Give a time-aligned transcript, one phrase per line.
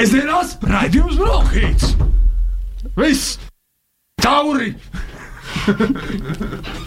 [0.00, 1.90] Sēžamās raidījums Brokhīts.
[2.96, 3.34] Viss!
[4.24, 4.70] Tauri!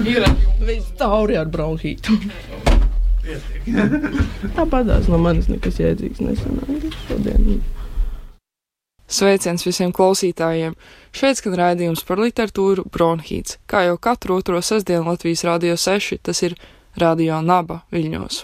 [0.02, 0.26] Ir
[0.66, 2.16] viss tauri ar bronhītu.
[4.58, 7.62] Tāpatās no manis nekas jēdzīgs nesanāca šodien.
[9.06, 10.74] Sveiciens visiem klausītājiem!
[11.14, 16.42] Šeit skan raidījums par literatūru Bronhīts, kā jau katru otro sestdienu Latvijas Rādio 6, tas
[16.48, 16.58] ir
[16.98, 18.42] Radio Naba Viļņos.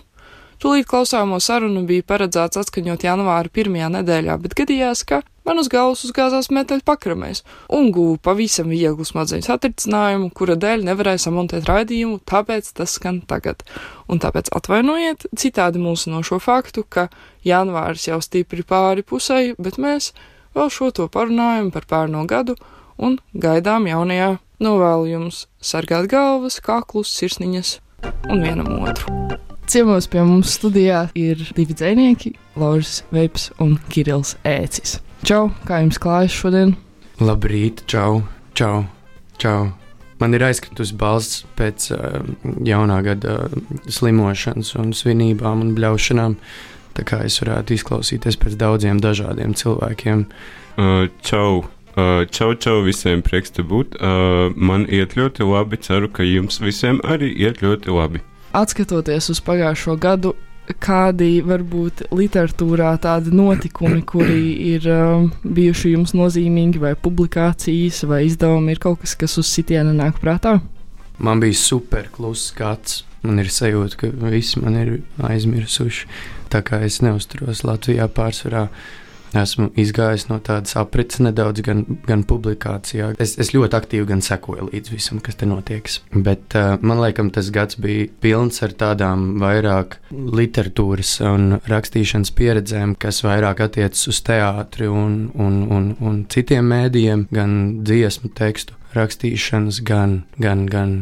[0.60, 6.02] Tūlīt klausāmo sarunu bija paredzēts atskaņot janvāra pirmajā nedēļā, bet gadījās, ka man uz galvas
[6.04, 7.46] uzgāzās metāļu pakramēs
[7.78, 13.64] un guvu pavisam vieglu smadzeņu satricinājumu, kura dēļ nevarēju samontēt raidījumu, tāpēc tas skan tagad.
[14.12, 17.08] Un tāpēc atvainojiet citādi mūsu no šo faktu, ka
[17.48, 20.12] janvāris jau stipri pāri pusēji, bet mēs
[20.60, 22.58] vēl šo to parunājam par pērno gadu
[23.00, 24.36] un gaidām jaunajā.
[24.60, 27.78] Novēlu jums sargāt galvas, kaklus, sirsniņas
[28.28, 29.08] un vienam otru.
[29.70, 34.96] Ciemos pie mums studijā ir divi dzinieki, Lauris Veips un Kirillis Ēcis.
[35.22, 36.72] Čau, kā jums klājas šodien?
[37.22, 38.24] Labrīt, čau,
[38.58, 38.88] čau,
[39.38, 39.68] čau.
[40.18, 42.18] Man ir aizkritusi balss pēc uh,
[42.66, 46.34] jaunā gada uh, slimošanas, un svinībām un bļaušanām.
[46.98, 50.26] Tā kā es varētu izklausīties pēc daudziem dažādiem cilvēkiem.
[50.80, 51.68] Uh, čau!
[51.94, 54.02] Uh, čau, čau visiem, prieks te būt.
[54.02, 55.78] Uh, man iet ļoti labi.
[55.86, 60.34] Ceru, ka jums visiem arī iet ļoti labi atskatoties uz pagājušo gadu,
[60.78, 64.42] kādi varbūt literatūrā tādi notikumi, kuri
[64.76, 69.96] ir um, bijuši jums nozīmīgi, vai publikācijas, vai izdevumi, ir kaut kas, kas uz sitiena
[69.96, 70.60] nāk prātā?
[71.20, 73.04] Man bija super kluss skats.
[73.26, 74.92] Man ir sajūta, ka visi man ir
[75.28, 76.06] aizmirsuši.
[76.54, 78.70] Tā kā es neusturos Latvijā pārsvarā
[79.38, 83.12] Esmu izgājis no tādas aprits nedaudz, gan, gan publikācijā.
[83.22, 85.90] Es, es ļoti aktīvi gan sekoju līdz visam, kas te notiek.
[86.14, 92.96] Bet uh, man liekas, tas gads bija pilns ar tādām vairāk literatūras un rakstīšanas pieredzēm,
[93.00, 99.84] kas vairāk attiecas uz teātri un, un, un, un citiem mēdījiem, gan dziesmu tekstu rakstīšanas,
[99.86, 100.96] gan, gan, gan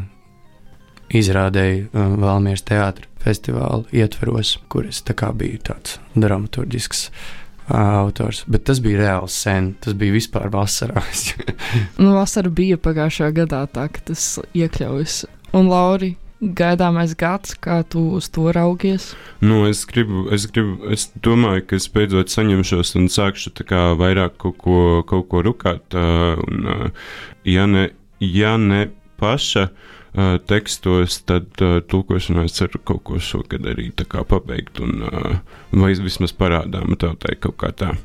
[1.15, 7.07] izrādēju um, Valmieras teātris festivāla ietveros, kur es tā biju tāds dramaturgisks
[7.73, 9.73] autors, bet tas bija reāli sen.
[9.83, 11.03] Tas bija vispār vasarā.
[12.01, 15.25] nu, vasara bija pagājušā gadā, tā ka tas iekļaujas.
[15.57, 19.09] Un Lauri, gaidāmais gads, kā tu uz to raugies?
[19.41, 23.53] Nu, es, gribu, es, gribu, es domāju, ka es beidzot saņemšos un sākšu
[23.99, 25.97] vairāk kaut ko, kaut ko rukāt.
[25.97, 26.91] Un,
[27.47, 27.89] ja, ne,
[28.21, 29.93] ja ne paša uh,
[30.49, 35.39] tekstos, tad uh, tulkošanā es ceru kaut ko šogad arī pabeigt, un, uh,
[35.71, 37.95] vai vismaz parādām tautai kaut kā tā.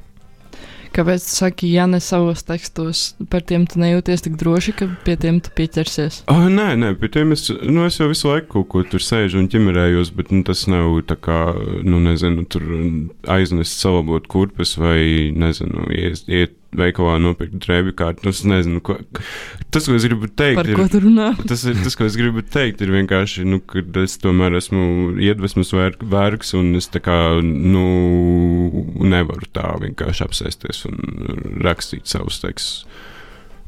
[0.93, 5.15] Kāpēc tu saki, ja ne savos tekstos, par tiem tu nejūties tik droši, ka pie
[5.17, 6.19] tiem tu pieķersies?
[6.29, 9.41] Oh, nē, nē, pie tiem es, nu, es jau visu laiku kaut ko tur sēžu
[9.41, 11.39] un ķimerējos, bet nu, tas nav tā kā,
[11.89, 12.67] nu, nezinu, tur
[13.33, 18.31] aiznest salabot kurpes vai, nezinu, iet, iet veikalā nopirkt drēbju kārtu.
[18.33, 18.97] Es nezinu, ko,
[19.75, 21.31] tas, ko es gribu teikt, Par ir, ko tu runā?
[21.49, 24.85] Tas, ir, tas, ko es gribu teikt, ir vienkārši, nu, ka es tomēr esmu
[25.23, 27.87] iedvesmas vērks, un es tā kā, nu,
[29.13, 31.01] nevaru tā vienkārši apsēsties un
[31.65, 32.87] rakstīt savus tekstus.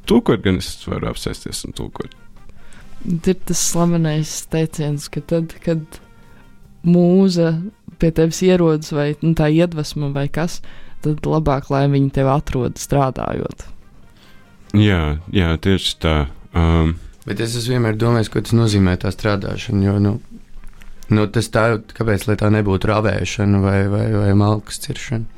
[0.09, 2.13] Tulkot gan es varu apsēsties un tulkot.
[3.05, 6.01] Ir tas slavenais teiciens, ka tad, kad
[6.85, 7.55] mūza
[8.01, 10.61] pie tevis ierodas, vai nu, tā iedvesma, vai kas,
[11.05, 13.67] tad labāk, lai viņi tevi atrod strādājot.
[14.75, 16.15] Jā, jā tieši tā.
[16.57, 19.85] Um, Bet es vienmēr domājis, ko tas nozīmē tā strādāšana.
[19.87, 20.15] Jo, nu,
[21.15, 21.67] nu, tas tā,
[21.97, 25.31] kāpēc tā nebūtu ravēšana vai, vai, vai malkas ciršana?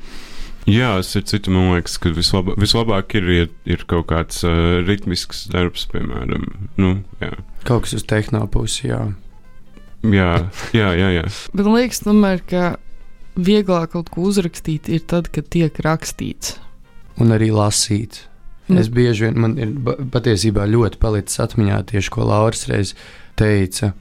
[0.67, 5.45] Jā, es citu, man liekas, ka vislabāk, vislabāk ir, ir, ir kaut kāds uh, ritmisks
[5.53, 6.43] darbs, piemēram.
[6.75, 7.37] Nu, jā.
[7.63, 8.99] Kaut kas uz tehno pusi, jā.
[10.03, 10.33] Jā,
[10.75, 11.07] jā, jā.
[11.21, 11.23] jā.
[11.53, 12.65] Bet man liekas, tomēr, ka
[13.37, 16.57] vieglāk kaut ko uzrakstīt ir tad, kad tiek rakstīts.
[17.21, 18.25] Un arī lasīts.
[18.67, 18.81] Mm.
[18.81, 19.71] Es bieži vien, man ir
[20.11, 22.93] patiesībā ļoti palicis atmiņā tieši, ko Lauris reiz
[23.39, 23.93] teica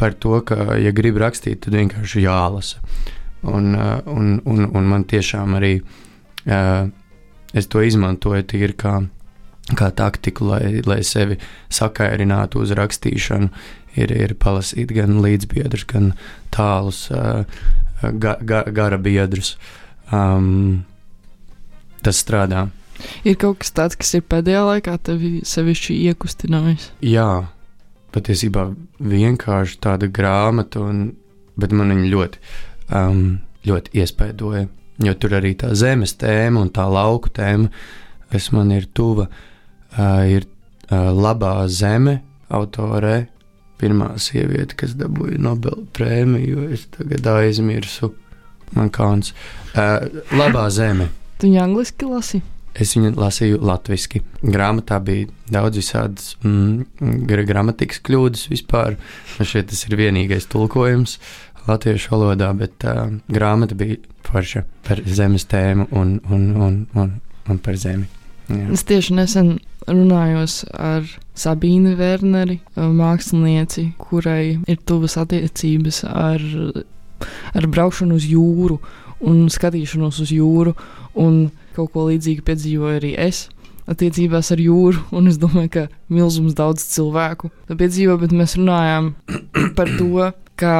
[0.00, 2.80] par to, ka, ja grib rakstīt, tad vienkārši jālasa.
[3.44, 6.88] Un, uh, un, un, un man tiešām arī uh,
[7.56, 8.94] es to izmantoju tīri kā,
[9.76, 11.36] kā taktiku, lai, lai sevi
[11.72, 13.52] sakairinātu uz rakstīšanu.
[13.98, 16.12] Ir, ir palasīt gan līdzbiedrus, gan
[16.54, 17.42] tālus, uh,
[18.00, 19.56] ga, ga, gara biedrus.
[20.10, 20.84] Um,
[22.04, 22.68] tas strādā.
[23.24, 26.90] Ir kaut kas tāds, kas ir pēdējā laikā tevi sevišķi iekustinājis.
[27.04, 27.28] Jā,
[28.14, 28.66] patiesībā
[29.00, 31.06] vienkārši tāda grāmata, un,
[31.60, 32.42] bet man viņa ļoti,
[32.96, 33.24] um,
[33.68, 34.66] ļoti iespaidoja.
[35.00, 37.70] Jo tur arī tā zemes tēma un tā lauka tēma,
[38.32, 42.18] kas man ir tuva, uh, ir uh, labā zeme
[42.52, 43.22] autorē
[43.80, 46.68] pirmā sieviete, kas dabūja Nobela prēmiju.
[46.74, 48.12] Es tagad aizmirsu,
[48.76, 49.32] man kāds
[49.74, 50.06] uh,-
[50.40, 51.10] labā zeme.
[51.40, 52.42] Tu viņu angliski lasi?
[52.74, 54.20] Es viņu lasīju latviešu.
[54.46, 58.94] Grāmatā bija daudz visādas mm, gramatikas kļūdas vispār.
[59.38, 61.18] Nu, šeit tas ir vienīgais tulkojums
[61.66, 63.98] latviešu valodā, bet uh, grāmata bija
[64.28, 67.12] forša par zemes tēmu un, un, un, un,
[67.50, 68.06] un par zemi.
[68.50, 68.70] Jā.
[68.74, 69.50] Es tieši nesen
[69.88, 71.06] runājos ar
[71.38, 76.42] Sabīnu Werneri, mākslinieci, kurai ir tuvas attiecības ar,
[77.56, 78.80] ar braukšanu uz jūru
[79.26, 80.74] un skatīšanos uz jūru.
[81.20, 83.48] Un kaut ko līdzīgu piedzīvoju arī es
[83.90, 89.14] attiecībās ar jūru, un es domāju, ka milzums daudz cilvēku to piedzīvo, bet mēs runājām
[89.78, 90.28] par to,
[90.60, 90.74] ka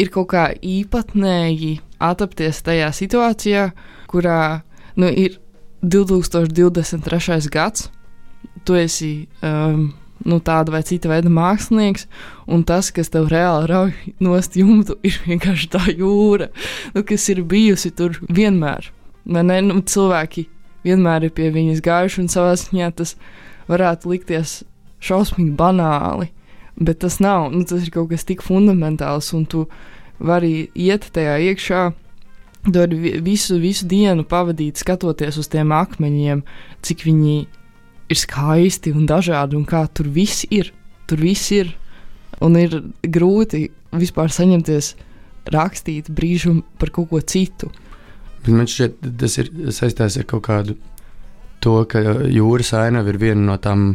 [0.00, 3.66] ir kaut kā īpatnēji atrapties tajā situācijā,
[4.10, 4.62] kurā
[5.00, 5.40] nu, ir
[5.86, 7.50] 2023.
[7.52, 7.90] gads,
[8.66, 9.92] tu esi um,
[10.26, 12.06] nu, tāda vai cita veida mākslinieks,
[12.50, 13.92] un tas, kas tev reāli rauj
[14.22, 16.50] nost jumtu, ir vienkārši tā jūra,
[16.94, 18.90] nu, kas ir bijusi tur vienmēr.
[19.26, 20.46] Ne, nu, cilvēki
[20.86, 23.16] vienmēr ir pie viņas gājuši, un savā ziņā tas
[23.70, 24.60] varētu likties
[25.02, 26.30] šausmīgi banāli,
[26.78, 27.50] bet tas nav.
[27.54, 29.66] Nu, tas ir kaut kas tik fundamentāls, un tu
[30.22, 31.82] vari iet tajā iekšā
[32.66, 36.42] Tu vari visu, visu dienu pavadīt skatoties uz tiem akmeņiem,
[36.82, 37.36] cik viņi
[38.10, 40.72] ir skaisti un dažādi, un kā tur viss ir.
[41.06, 41.70] Tur viss ir.
[42.42, 44.94] Un ir grūti vispār saņemties
[45.54, 47.70] rakstīt brīžu par kaut ko citu.
[48.42, 50.76] Bet man šķiet, tas ir saistīts ar kaut kādu
[51.62, 53.92] to, ka jūras ainava ir viena no tām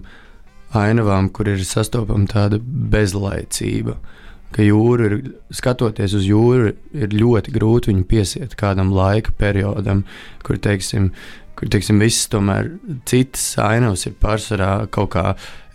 [0.76, 4.00] ainavām, kur ir sastopama tāda bezlaicība.
[4.00, 4.21] Uh,
[4.56, 5.18] ka jūra ir,
[5.54, 10.04] skatoties uz jūru, ir ļoti grūti viņu piesiet kādam laika periodam,
[10.46, 11.12] kur, teiksim,
[11.60, 12.74] kur teiksim, visas tomēr
[13.10, 15.26] citas ainavas ir pārsvarā kaut kā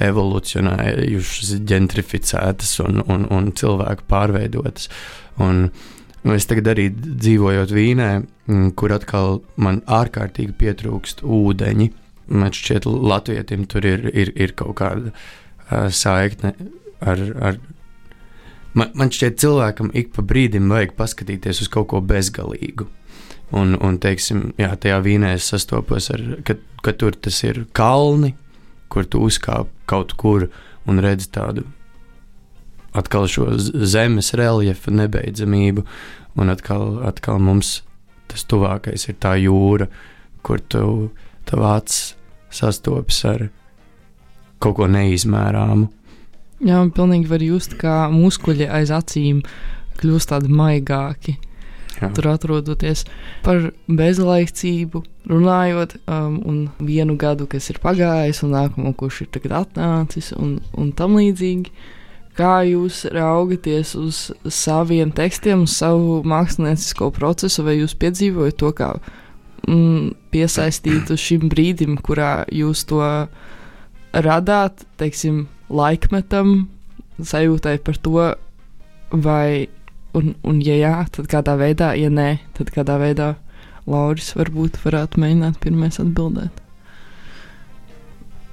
[0.05, 4.91] evolucionējušas, gentrificētas un, un, un cilvēku pārveidotas.
[5.43, 5.69] Un,
[6.27, 8.09] Nu, es tagad arī dzīvoju Vīnē,
[8.75, 11.87] kur atkal man ārkārtīgi pietrūkst ūdeņi.
[12.35, 16.51] Man šķiet, Latvijam tur ir, ir, ir kaut kāda uh, saikne
[16.99, 17.61] ar, ar
[18.79, 22.89] man, man šķiet, cilvēkam ik pa brīdim vajag paskatīties uz kaut ko bezgalīgu.
[23.57, 28.35] Un, un teiksim, jā, tajā vīnē es sastopos ar, ka, ka tur tas ir kalni,
[28.91, 30.49] kur tu uzkāp kaut kur
[30.87, 31.67] un redz tādu
[32.97, 35.85] atkal šo zemes reljefu nebeidzamību,
[36.41, 37.81] un atkal, atkal mums
[38.31, 39.89] tas tuvākais ir tā jūra,
[40.43, 41.11] kur tu
[41.47, 42.15] acis
[42.51, 43.49] sastopas ar
[44.63, 45.91] kaut ko neizmērāmu.
[46.65, 49.43] Jā, man pilnīgi var just, kā muskuļi aiz acīm
[50.01, 51.37] kļūst tādi maigāki.
[51.97, 52.11] Jā.
[52.13, 53.07] Tur atrodoties
[53.45, 55.01] par bezlaicību,
[55.31, 60.59] runājot, um, un vienu gadu, kas ir pagājis, un nākamo, kurš ir tagad atnācis, un,
[60.77, 61.73] un tam līdzīgi.
[62.37, 64.19] Kā jūs raugaties uz
[64.53, 68.91] saviem tekstiem, uz savu māksliniecisko procesu, vai jūs piedzīvojat to kā
[69.65, 73.01] mm, piesaistītu šim brīdim, kurā jūs to
[74.13, 76.69] radāt, teiksim, laikmetam,
[77.23, 78.29] sajūtai par to,
[79.11, 79.69] vai,
[80.17, 83.35] un, un ja jā, tad kādā veidā, ja nē, tad kādā veidā
[83.87, 86.63] Lauris varbūt varētu mēģināt pirmais atbildēt.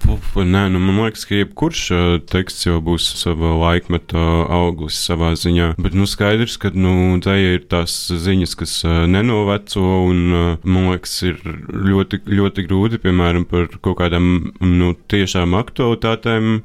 [0.04, 4.20] Nē, nu, man liekas, ka jebkurš uh, teksts jau būs sava laikmeta
[4.52, 5.74] auglis savā ziņā.
[5.82, 10.90] Bet nu, skaidrs, ka nu, tā ir tās ziņas, kas uh, nenoveco, un uh, man
[10.92, 14.28] liekas, ir ļoti, ļoti grūti, piemēram, par kaut kādām
[14.60, 16.58] nu, tiešām aktualitātēm.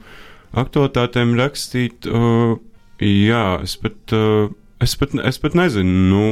[0.52, 2.57] Uh, aktualitātēm rakstīt, uh,
[3.02, 4.00] jā, es pat.
[4.12, 6.26] Uh, Es pat, es pat nezinu, nu,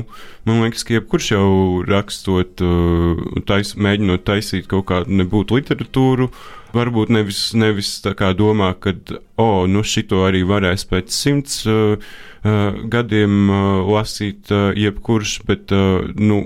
[0.46, 1.46] man liekas, ka jebkurš jau
[1.82, 6.28] rakstot, uh, tais, mēģinot taisīt kaut kādu nebūtu literatūru,
[6.70, 8.94] varbūt nevis, nevis tā kā domā, ka,
[9.42, 15.74] oh, nu, šito arī varēs pēc simts uh, uh, gadiem uh, lasīt uh, jebkurš, bet,
[15.74, 16.44] uh, nu,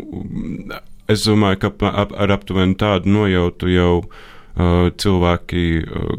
[1.05, 3.95] es domāju, ka ap, ar aptuveni tādu nojautu jau
[4.57, 5.65] cilvēki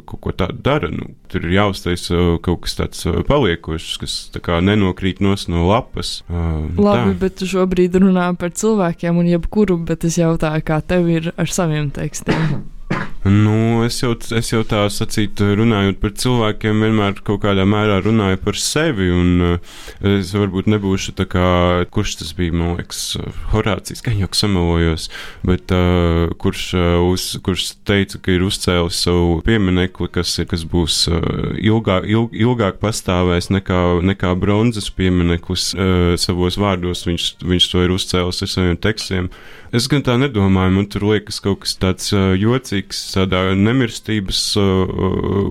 [0.08, 0.90] kaut ko tādu dara.
[0.94, 5.36] Nu, tur ir jāuztaisa kaut kas tāds paliekošs, kas tā nenokrīt no
[5.68, 6.22] lapas.
[6.30, 7.18] Labi, tā.
[7.22, 11.92] bet šobrīd runā par cilvēkiem un jebkuru, bet es jautāju, kā tev ir ar saviem
[11.92, 12.64] tekstiem.
[13.24, 18.40] Nu, es, jau, es jau tā sacītu, runājot par cilvēkiem, vienmēr kaut kādā mērā runāju
[18.42, 19.12] par sevi.
[19.14, 19.76] Un, uh,
[20.10, 21.44] es varbūt nebūšu tā kā,
[21.94, 23.04] kurš tas bija, man liekas,
[23.52, 25.06] Horācijas, kā jau samalojos,
[25.46, 31.04] bet uh, kurš, uh, uz, kurš teica, ka ir uzcēlis savu pieminekli, kas, kas būs
[31.14, 31.22] uh,
[31.62, 37.06] ilgāk, ilg, ilgāk pastāvēs nekā, nekā bronzas piemineklis uh, savos vārdos.
[37.06, 39.30] Viņš, viņš to ir uzcēlis ar saviem tekstiem.
[39.72, 44.92] Es gan tā nedomāju, man tur liekas kaut kas tāds uh, jocīgs tādā nemirstības uh,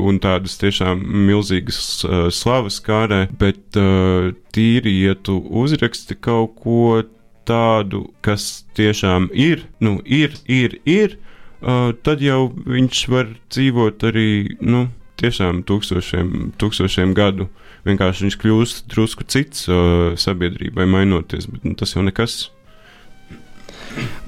[0.07, 7.03] un tādas tiešām milzīgas uh, slavas kārē, bet uh, tīri, ja tu uzraksti kaut ko
[7.49, 11.19] tādu, kas tiešām ir, nu, ir, ir, ir,
[11.61, 14.29] tad jau viņš var dzīvot arī,
[14.63, 14.85] nu,
[15.21, 17.49] tiešām tūkstošiem, tūkstošiem gadu.
[17.89, 22.51] Vienkārši viņš kļūst drusku cits uh, sabiedrībai, mainoties, bet nu, tas jau nekas.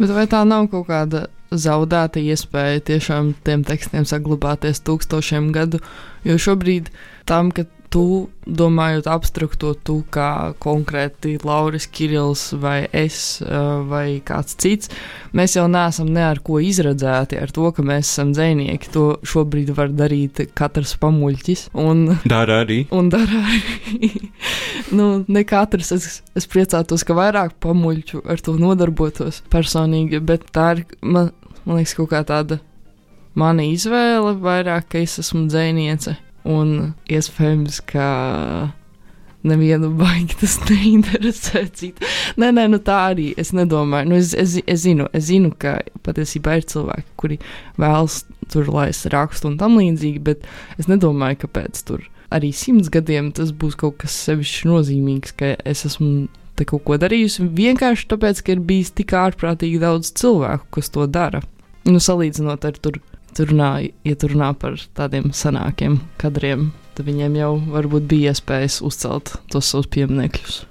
[0.00, 5.82] Bet vai tā nav kaut kāda zaudēta iespēja tiešām tiem tekstiem saglabāties tūkstošiem gadu?
[6.26, 6.90] Jo šobrīd
[7.28, 13.42] tam, ka tu, domājot abstrakto, tu kā konkrēti Lauris Kirils vai es
[13.88, 14.90] vai kāds cits,
[15.36, 18.92] mēs jau neesam ne ar ko izredzēti ar to, ka mēs esam dzēnieki.
[18.96, 21.68] To šobrīd var darīt katrs pamuļķis.
[21.84, 22.84] Un, dara arī.
[22.96, 24.10] Un dara arī.
[24.92, 26.08] nu, ne katrs, es,
[26.38, 31.32] es priecātos, ka vairāk pamuļķu ar to nodarbotos personīgi, bet tā ir, man,
[31.64, 32.60] man liekas, kaut kā tāda
[33.38, 36.16] mana izvēle vairāk, ka es esmu dzēniece
[36.48, 38.06] un iespējams, ka
[39.46, 41.64] nevienu baigi tas neinteresē.
[41.74, 42.06] Citu.
[42.40, 44.12] Nē, nē, nu tā arī es nedomāju.
[44.12, 47.40] Nu, es, es, es, zinu, es zinu, ka patiesībā ir cilvēki, kuri
[47.80, 48.22] vēlas
[48.52, 50.46] tur laist rakstu un tam līdzīgi, bet
[50.78, 55.54] es nedomāju, ka pēc tur arī simts gadiem tas būs kaut kas sevišķi nozīmīgs, ka
[55.68, 60.68] es esmu te kaut ko darījusi vienkārši tāpēc, ka ir bijis tik ārprātīgi daudz cilvēku,
[60.78, 61.40] kas to dara.
[61.88, 63.00] Nu, salīdzinot ar tur
[63.36, 63.70] tur runā,
[64.04, 69.72] ja tur runā par tādiem senākiem kadriem, tad viņiem jau varbūt bija iespējas uzcelt tos
[69.72, 70.62] savus pieminekļus.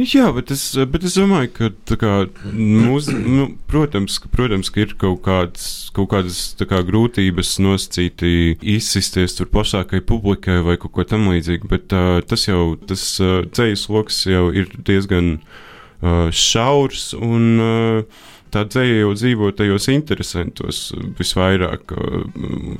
[0.00, 2.12] Jā, bet es, bet es domāju, ka kā,
[2.56, 5.66] mūs, nu, protams, ka, protams, ka ir kaut kādas,
[5.96, 12.22] kaut kādas kā, grūtības nosacīti izsisties tur plašākai publikai vai kaut ko tamlīdzīgu, bet uh,
[12.24, 19.02] tas jau, tas uh, ceļš lokus jau ir diezgan uh, šaurs un uh, tā dzēja
[19.02, 20.86] jau dzīvo tajos interesantos,
[21.20, 21.92] visvairāk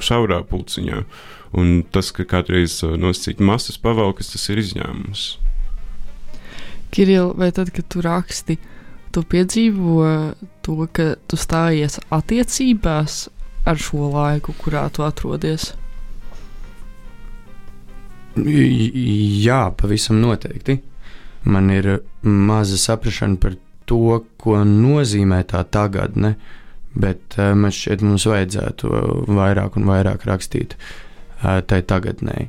[0.01, 1.05] šaurā pulciņā.
[1.61, 5.31] Un tas, ka kādreiz nosacīt masas pavalkas, tas ir izņēmums.
[6.91, 8.57] Kiril, vai tad, kad tu raksti,
[9.15, 10.05] tu piedzīvo
[10.65, 13.23] to, ka tu stājies attiecībās
[13.69, 15.73] ar šo laiku, kurā tu atrodies?
[18.41, 20.79] Jā, pavisam noteikti.
[21.51, 23.57] Man ir maza saprāšana par
[23.89, 26.35] to, ko nozīmē tā tagadne,
[26.95, 28.91] bet uh, man šķiet, mums vajadzētu
[29.31, 32.49] vairāk un vairāk rakstīt uh, tai tagadnē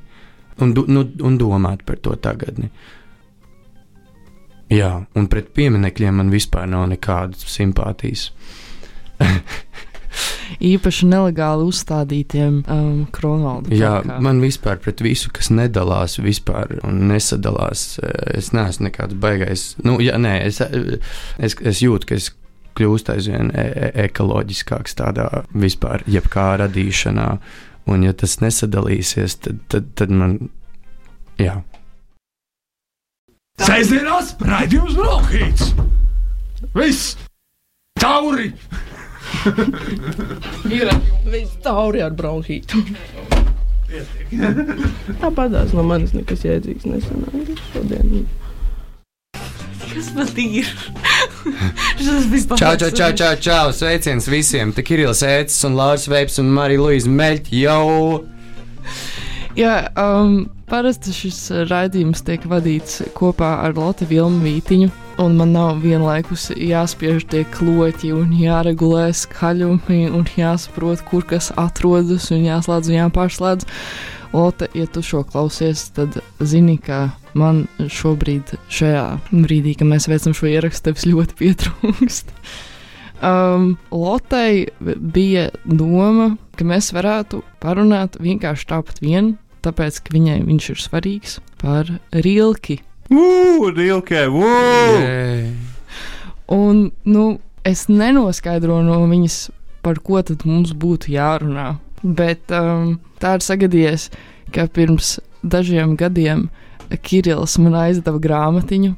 [0.62, 2.70] un, nu, un domāt par to tagadni.
[4.72, 8.30] Jā, un pret pieminekļiem man vispār nav nekādas simpātijas.
[10.60, 13.74] īpaši nelegāli uzstādītiem um, kronvaldu.
[13.76, 14.20] Jā, plakā.
[14.24, 19.66] man vispār pret visu, kas nedalās vispār un nesadalās, eh, es neesmu nekāds baigais.
[19.86, 22.32] Nu, jā, nē, es, es, es jūtu, ka es
[22.78, 27.28] kļūstu aizvien e e ekoloģiskāks tādā vispār, jebkā radīšanā.
[27.90, 30.38] Un, ja tas nesadalīsies, tad, tad, tad man,
[31.42, 31.58] jā.
[33.62, 35.74] Sēžamās raidījums Brokhīts!
[36.74, 37.16] Viss!
[38.02, 38.52] Tauri!
[40.70, 40.90] ir
[41.30, 42.82] viss tauri ar bronhītu.
[45.22, 48.26] Tāpatās no manis nekas jēdzīgs nesanāca šodien.
[49.92, 50.70] Kas man ir?
[52.56, 54.72] čau, čau, čau, čau, čau, sveiciens visiem!
[54.74, 57.88] Te Kirillis Ēcis un Lārs Veips un Marija Luīza Meļķa jau!
[59.58, 64.92] Jā, um, parasti šis raidījums tiek vadīts kopā ar Lotte Vilmu Vītiņu
[65.22, 72.30] un man nav vienlaikus jāspiež tie kloķi, un jāregulē skaļumi, un jāsaprot, kur kas atrodas,
[72.34, 73.68] un jāslēdz un jāpārslēdz.
[74.32, 80.36] Lotte, ja tu šo klausies, tad zini, ka man šobrīd, šajā brīdī, kad mēs veicam
[80.38, 82.34] šo ierakstu, tevis ļoti pietrūkst.
[83.22, 90.70] Um, Lotei bija doma, ka mēs varētu parunāt vienkārši tāpat vien, tāpēc, ka viņai viņš
[90.74, 91.92] ir svarīgs par
[92.26, 92.80] rilki
[93.12, 94.24] Ugh, Rilke!
[96.48, 97.24] Un, nu,
[97.68, 99.36] es nenoskaidroju no viņas,
[99.84, 101.74] par ko tad mums būtu jārunā.
[102.02, 104.08] Bet um, tā ir sagadījies,
[104.56, 106.48] ka pirms dažiem gadiem
[107.04, 108.96] Kirillis man aizdeva grāmatiņu,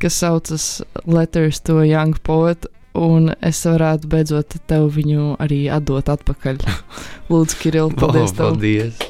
[0.00, 0.66] kas saucas
[1.04, 2.64] Letters to Young Poet,
[2.98, 6.62] un es varētu beidzot tev viņu arī atdot atpakaļ.
[7.30, 8.34] Lūdzu, Kirill, paldies!
[8.34, 9.04] Oh, paldies!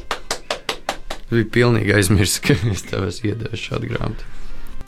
[1.31, 4.31] Bija pilnīgi aizmirsts, ka es tev esmu iedevis šādu grāmatu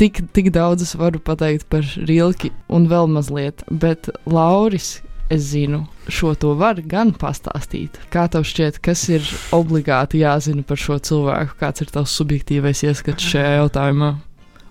[0.03, 5.01] tik, tik daudz es varu pateikt par Rilki un vēl mazliet, bet Lauris.
[5.33, 7.95] Es zinu, šo to var gan pastāstīt.
[8.13, 9.25] Kā tev šķiet, kas ir
[9.57, 11.57] obligāti jāzina par šo cilvēku?
[11.63, 14.11] Kāds ir tavs subjektīvais ieskats šajā jautājumā?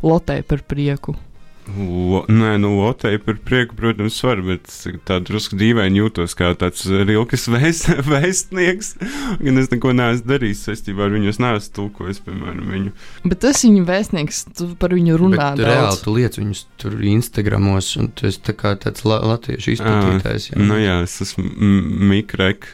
[0.06, 1.16] Lotē par prieku.
[1.70, 4.72] Lo, nē, nu, Lotei par prieku, protams, var, bet
[5.06, 8.90] tā drusku dīvaini jūtos kā tāds rilkas vēst, vēstnieks.
[9.40, 12.94] Gan es neko neesmu darījis saistībā ar viņu, es neesmu tulkojis, piemēram, viņu.
[13.28, 17.94] Bet tas viņa vēstnieks, tu par viņu runā Bet reāli tu liec viņus tur Instagramos,
[18.02, 20.52] un tu esi tā kā tāds la latviešu izplatītājs.
[20.52, 20.62] Jā.
[20.66, 21.46] Nu, jā, es esmu
[22.12, 22.72] Mikrek,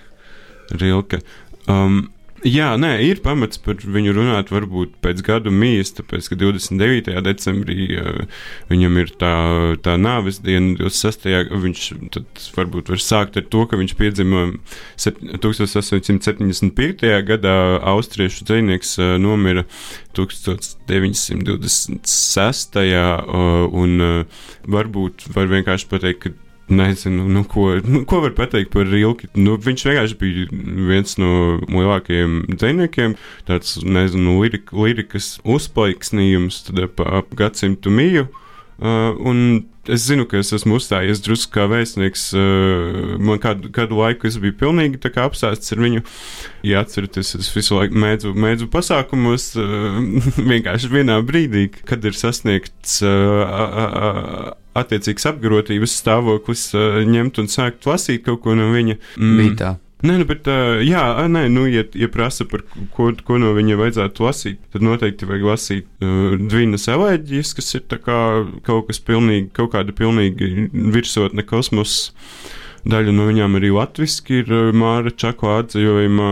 [0.79, 1.21] Rilke.
[1.67, 2.07] Um,
[2.47, 7.09] Jā, nē, ir pamats par viņu runāt, varbūt pēc gada mīs, tāpēc, ka 29.
[7.25, 8.23] decembrī uh,
[8.69, 9.31] viņam ir tā,
[9.83, 11.27] tā nāves diena, 26.
[11.65, 11.81] viņš
[12.15, 14.45] tad varbūt var sākt ar to, ka viņš piedzima
[14.95, 17.03] sep- 1875.
[17.27, 17.57] gadā,
[17.91, 19.63] austriešu dzinieks uh, nomira
[20.15, 22.79] 1926.
[22.79, 24.23] Uh, un uh,
[24.71, 26.31] varbūt var vienkārši pateikt, ka
[26.67, 29.29] Nezinu, nu, ko, nu, ko var pateikt par Rilki.
[29.39, 30.47] Nu, viņš vienkārši bija
[30.89, 31.29] viens no
[31.63, 33.15] lielākajiem dziniekiem,
[33.47, 38.27] tāds, nezinu, lirik, lirikas uzplaiksnījums ap, ap gadsimtu miju.
[38.77, 39.39] Uh, un
[39.89, 42.27] es zinu, ka es esmu uzstājies drusku kā vēstnieks.
[42.35, 46.03] Uh, man kādu, kādu laiku es biju pilnīgi apsēsts ar viņu.
[46.67, 50.03] Ja atceraties, es visu laiku mēdzu, mēdzu pasākumos, uh,
[50.51, 52.99] vienkārši vienā brīdī, kad ir sasniegts.
[53.07, 58.97] Uh, a, a, attiecīgs apgrotības stāvoklis, uh, ņemt un sākt lasīt kaut ko no viņa.
[59.17, 59.73] Bija tā.
[60.05, 62.61] Nē, nu, bet, uh, jā, nē, nu, ja, ja prasa par
[62.93, 67.97] ko, ko no viņa vajadzētu lasīt, tad noteikti vajag lasīt uh, Dvīnas elēģijas, kas ir
[68.05, 68.19] kā
[68.67, 72.13] kaut kas pilnīgi, kaut kāda pilnīgi virsotne kosmosa.
[72.87, 76.31] Daļa no viņām arī latviski ir uh, Māra Čako atzījumā.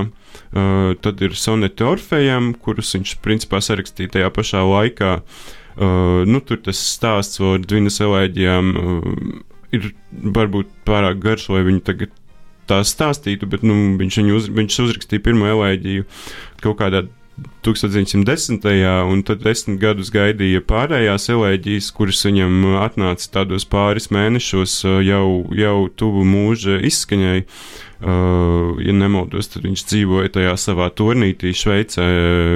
[0.56, 5.16] Uh, tad ir soneti Orfejam, kurus viņš principā sarakstīja tajā pašā laikā.
[5.18, 9.10] Uh, nu, tur tas stāsts par Dvīnas elēģijām uh,
[9.76, 12.16] ir varbūt pārāk garš, lai viņu tagad
[12.70, 16.08] tā stāstītu, bet nu, viņš, uz, viņš uzrakstīja pirmo elēģiju
[16.64, 17.06] kaut kādā
[17.68, 18.64] 1910.
[19.12, 25.78] un tad desmit gadus gaidīja pārējās elēģijas, kuras viņam atnāca tādos pāris mēnešos jau, jau
[26.00, 27.42] tuvu mūža izskaņai.
[27.44, 32.08] Uh, ja nemaldos, tad viņš dzīvoja tajā savā turnītī, Šveicē,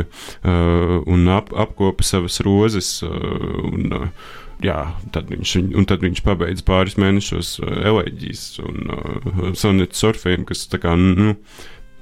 [0.03, 2.91] uh, un ap, apkopa savas rozes.
[3.05, 4.31] Uh, un, uh,
[4.63, 4.79] jā,
[5.15, 10.43] tad viņš, viņ- un tad viņš pabeidza pāris mēnešos uh, elēģijas un uh, sonetu surfiem,
[10.49, 11.37] kas tā kā, nu,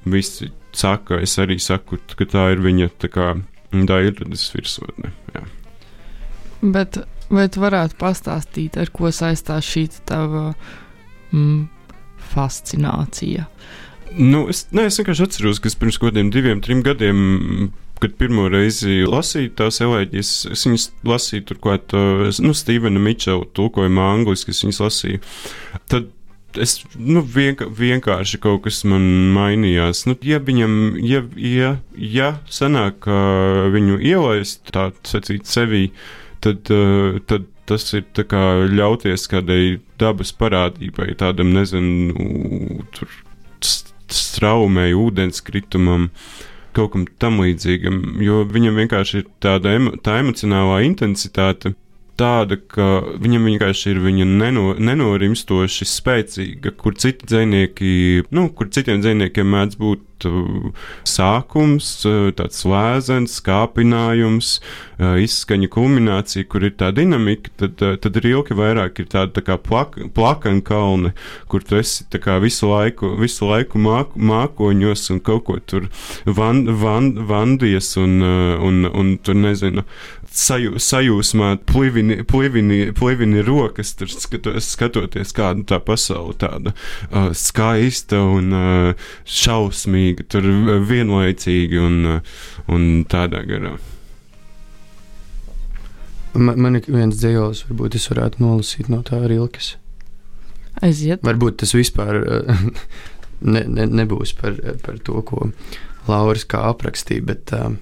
[0.07, 3.29] visi saka, es arī saku, ka tā ir viņa tā kā
[3.73, 5.11] daļradas virsotne.
[5.35, 5.45] Jā.
[6.61, 6.97] Bet
[7.29, 10.53] vai tu varētu pastāstīt, ar ko saistās šī tava
[11.33, 11.65] mm,
[12.31, 13.47] fascinācija?
[14.17, 17.19] Nu, es, ne, es vienkārši atceros, ka pirms kaut kādiem diviem, trim gadiem,
[18.01, 24.11] kad pirmo reizi lasīju tās elēģijas, es viņas lasīju turklāt, uh, nu, Stevena Mičela tulkojumā
[24.15, 25.23] angliski, es viņas lasīju.
[25.91, 26.11] Tad
[26.61, 29.03] es, nu, vienka, vienkārši kaut kas man
[29.35, 30.05] mainījās.
[30.09, 33.19] Nu, ja viņam, ja, ja, ja sanāk, ka
[33.73, 35.87] viņu ielaist tā sacīt sevī,
[36.45, 43.11] tad, uh, tad tas ir kā ļauties kādai dabas parādībai, tādam, nezinu, tur
[43.61, 46.09] st- straumei, ūdenskritumam,
[46.77, 51.73] kaut kam tam līdzīgam, jo viņam vienkārši ir tāda emo, tā emocionālā intensitāte.
[52.17, 52.85] Tāda, ka
[53.21, 57.91] viņam vienkārši ir viņa neno, nenorimstoši spēcīga, kur citi dzinieki,
[58.33, 60.71] nu, kur citiem dziniekiem mēdz būt uh,
[61.07, 64.55] sākums, uh, tāds lēzens, kāpinājums,
[64.97, 69.59] uh, izskaņa kulminācija, kur ir tā dinamika, tad, tad rilki vairāk ir tāda tā kā
[69.61, 71.13] plak, plakana kalni,
[71.51, 72.07] kur tu esi
[72.41, 75.89] visu laiku, visu laiku māk, mākoņos un kaut ko tur
[76.25, 79.85] van, van, vandies un, uh, un, un tur nezinu,
[80.33, 88.53] saju, sajūsmā plivini, plivini, plivini rokas, tur skatoties, kāda tā pasaule tāda uh, skaista un
[88.55, 90.47] uh, šausmīga, tur
[90.87, 92.37] vienlaicīgi un, uh,
[92.71, 93.77] un tādā garā.
[96.37, 99.75] Man, man ir viens dzējos, varbūt es varētu nolasīt no tā rilkas.
[100.85, 101.23] Aiziet.
[101.25, 102.19] Varbūt tas vispār
[103.53, 105.49] ne, ne, nebūs par, par to, ko
[106.07, 107.75] Lauris kā aprakstīja, bet, eh,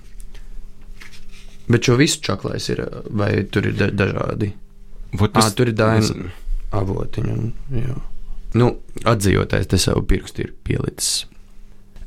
[1.70, 4.54] bet šo visu čaklais ir, vai tur ir da, dažādi
[5.16, 6.32] Vot Ā, tur ir daina nezinu.
[6.76, 7.36] avotiņi.
[7.36, 8.02] Un,
[8.60, 8.70] nu,
[9.08, 11.26] atzīvoties, te savu pirkstu ir pielicis.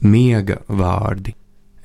[0.05, 1.35] Miega vārdi.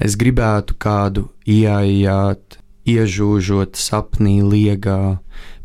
[0.04, 2.58] Es gribētu kādu ieaijāt,
[2.90, 5.20] iežūžot sapnī liegā,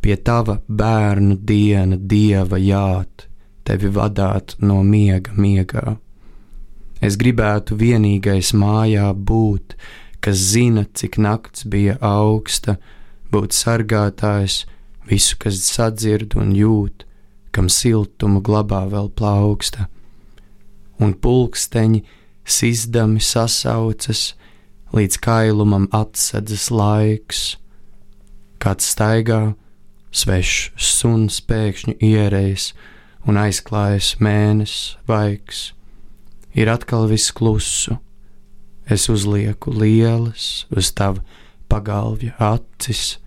[0.05, 3.27] pie tava bērnu diena dieva jāt,
[3.67, 5.97] tevi vadāt no miega miegā.
[7.03, 9.75] Es gribētu vienīgais mājā būt,
[10.25, 12.77] kas zina, cik nakts bija augsta,
[13.33, 14.65] būt sargātājs,
[15.09, 17.05] visu, kas sadzird un jūt,
[17.53, 19.89] kam siltumu glabā vēl plauksta,
[21.01, 22.03] un pulksteņi
[22.49, 24.33] sizdami sasaucas,
[24.95, 27.43] līdz kailumam atsedzas laiks,
[28.63, 29.53] kāds staigā
[30.11, 32.73] svešs suns pēkšņi ierējas
[33.29, 35.73] un aizklājas mēnesis vaigs.
[36.57, 37.99] Ir atkal viss klusu,
[38.89, 41.25] es uzlieku lielas uz tava
[41.69, 43.19] pagalvja acis,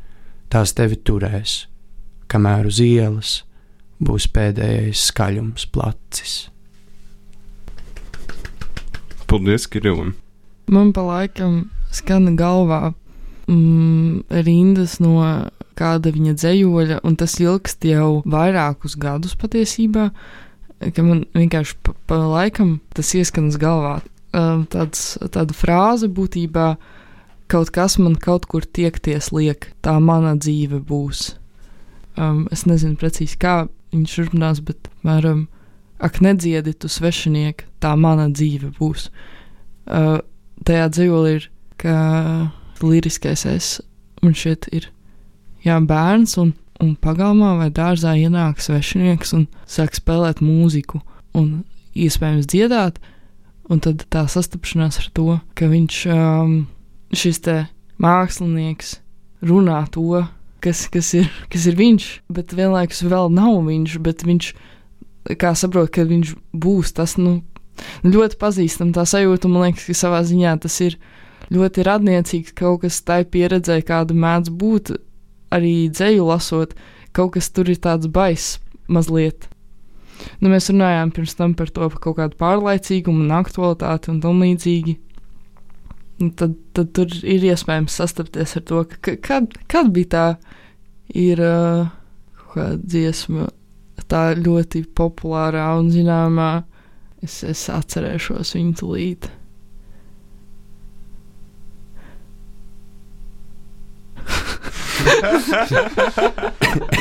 [0.50, 1.66] tās tevi turēs,
[2.32, 3.36] kamēr uz ielas
[4.02, 6.36] būs pēdējais skaļums placis.
[9.30, 10.16] Paldies, Kirillam!
[10.72, 12.94] Man pa laikam skan galvā
[13.48, 15.20] mm, rindas no
[15.80, 20.10] kāda viņa dzējoļa, un tas ilgst jau vairākus gadus patiesībā,
[20.82, 24.00] ka man vienkārši pa, pa laikam tas ieskanas galvā.
[24.32, 26.76] Um, tāds, tāda frāze būtībā
[27.52, 31.34] kaut kas man kaut kur tiekties liek, tā mana dzīve būs.
[32.16, 35.46] Um, es nezinu precīzi, kā viņš runās, bet mēram,
[36.00, 39.10] ak, nedziedi tu svešinieki, tā mana dzīve būs.
[39.84, 40.22] Uh,
[40.64, 41.96] tajā dzīvolī ir, ka
[42.82, 43.70] liriskais es,
[44.24, 44.88] un šeit ir
[45.66, 51.02] jā, bērns, un, un pagalmā vai dārzā ienāk svešinieks un sāk spēlēt mūziku,
[51.38, 51.64] un
[51.98, 53.02] iespējams dziedāt,
[53.72, 56.56] un tad tā sastapšanās ar to, ka viņš, um,
[57.16, 57.56] šis te
[58.02, 58.98] mākslinieks,
[59.48, 60.26] runā to,
[60.62, 64.52] kas, kas, ir, kas ir viņš, bet vienlaikus vēl nav viņš, bet viņš,
[65.40, 67.40] kā saprot, ka viņš būs tas, nu,
[68.06, 70.98] ļoti pazīstam tā sajūta, man liekas, ka savā ziņā tas ir
[71.54, 72.56] ļoti radniecīgs.
[72.58, 74.94] Kaut kas tai pieredzē, kāda mēdz būt
[75.54, 76.76] arī dzēju lasot,
[77.16, 78.60] kaut kas tur ir tāds baiss
[78.92, 79.50] mazliet.
[80.42, 84.42] Nu, mēs runājām pirms tam par to par kaut kādu pārlaicīgumu un aktualitāti un tam
[84.44, 84.98] līdzīgi.
[86.22, 90.26] Un tad, tad tur ir iespējams sastapties ar to, ka kad, kad bija tā
[91.18, 91.88] ir uh,
[92.56, 93.50] dziesma,
[94.12, 96.52] tā ļoti populārā un zināmā.
[97.22, 99.30] Es, es atcerēšos viņu tūlīt.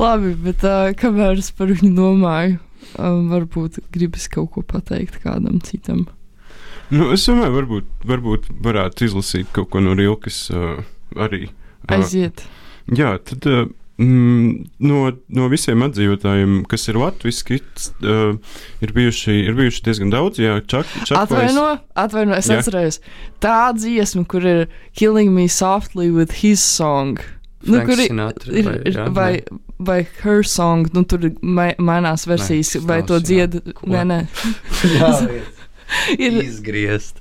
[0.00, 2.58] Labi, bet uh, kamēr es par viņu domāju,
[2.96, 6.06] um, varbūt gribas kaut ko pateikt kādam citam.
[6.92, 10.78] Nu, es domāju, varbūt, varbūt varētu izlasīt kaut ko no Rilkas uh,
[11.18, 11.48] arī.
[11.86, 12.44] Uh, Aiziet.
[12.94, 13.66] Jā, tad uh,
[13.98, 15.00] mm, no,
[15.34, 20.40] no visiem atdzīvotājiem, kas ir latviešu, uh, ir, bijuši, ir bijuši diezgan daudz.
[20.42, 21.66] Jā, čak, čakvais, Atvaino,
[21.98, 22.60] atvaino, es Jā.
[22.62, 23.00] atceros.
[23.42, 24.66] Tā dziesma, kur ir
[24.98, 27.18] Killing Me Softly with His Song.
[27.64, 29.42] Nu, kur ir, Sinatra ir, vai- ir, jā, vai,
[29.78, 33.56] vai Her Song, nu tur mai, mainās versijas, tas vai to dzied.
[33.86, 34.18] Nē, nē.
[34.92, 35.10] Jā,
[36.18, 37.20] Ir, izgriezt.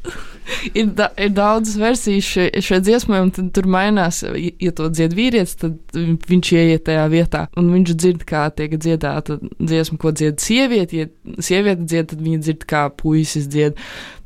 [0.74, 4.22] Ir, da, ir daudzas versijas šai, šai dziesmai, un tur mainās.
[4.62, 9.40] Ja to dzied vīrietis, tad viņš ieiet tajā vietā, un viņš dzird, kā tiek dziedāta
[9.60, 11.04] dziesma, ko dzied sieviete.
[11.04, 13.80] Ja sieviete dzied, tad viņa dzird, kā puisis dzied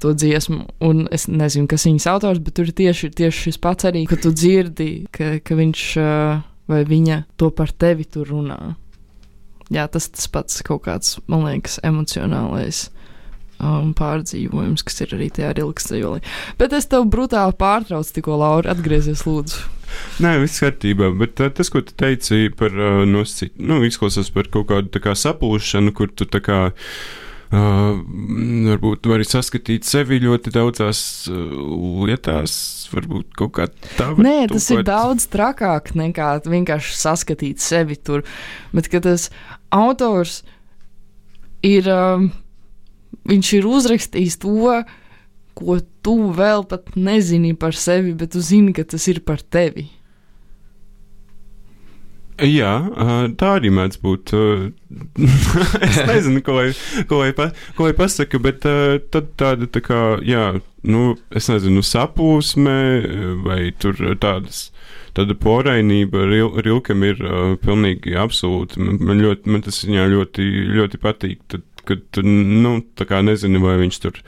[0.03, 0.65] to dziesmu.
[0.85, 4.19] Un es nezinu, kas viņas autors, bet tur ir tieši, tieši šis pats arī, ka
[4.19, 5.87] tu dzirdi, ka, ka viņš
[6.69, 8.59] vai viņa to par tevi tur runā.
[9.69, 12.87] Jā, tas tas pats kaut kāds, man liekas, emocionālais
[13.59, 16.23] um, pārdzīvojums, kas ir arī tajā ilgstajolī.
[16.59, 19.67] Bet es tev brutāli pārtraucu tikko, Laura, atgriezies lūdzu.
[20.23, 24.51] Nē, viss kārtībā, bet uh, tas, ko tu teici par uh, nosacīt, nu, izklausās par
[24.53, 26.67] kaut kādu tā kā sapulšanu, kur tu tā kā.
[27.49, 27.97] Uh,
[28.69, 30.99] varbūt vari saskatīt sevi ļoti daudzās
[31.33, 32.53] uh, lietās,
[32.91, 33.65] varbūt kaut kā
[33.97, 34.11] tā.
[34.11, 34.85] var Nē, tas ir tulkot.
[34.85, 38.21] daudz trakāk nekā vienkārši saskatīt sevi tur.
[38.69, 39.31] Bet ka tas
[39.73, 40.43] autors
[41.65, 41.89] ir.
[41.89, 42.29] Um,
[43.29, 44.81] viņš ir uzrakstījis to,
[45.59, 49.89] ko tu vēl pat nezini par sevi, bet tu zini, ka tas ir par tevi.
[52.39, 52.71] Jā,
[53.35, 54.31] tā arī mēdz būt.
[55.89, 56.69] es nezinu, ko lai,
[57.09, 60.53] ko lai, pa, ko lai pasaka, bet tad tāda tā kā, jā,
[60.87, 62.77] nu, es nezinu, sapūsme
[63.43, 64.69] vai tur tādas.
[65.17, 68.79] Tāda porainība ril, Rilkam ir uh, pilnīgi absolūta.
[68.79, 70.45] Man, man, ļoti, man tas viņā ļoti,
[70.77, 71.41] ļoti patīk.
[71.51, 72.79] Tad, kad tu nu,
[73.25, 74.19] nezini, vai viņš tur